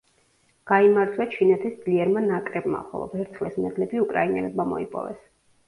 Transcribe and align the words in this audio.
გაიმარჯვა 0.69 1.27
ჩინეთის 1.35 1.75
ძლიერმა 1.83 2.25
ნაკრებმა, 2.25 2.81
ხოლო 2.89 3.11
ვერცხლის 3.13 3.63
მედლები 3.69 4.05
უკრაინელებმა 4.09 4.69
მოიპოვეს. 4.75 5.25